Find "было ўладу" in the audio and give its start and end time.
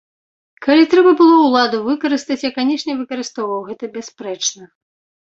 1.17-1.81